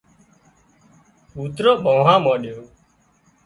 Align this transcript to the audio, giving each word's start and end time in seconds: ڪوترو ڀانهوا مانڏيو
ڪوترو 1.31 1.71
ڀانهوا 1.83 2.15
مانڏيو 2.25 2.61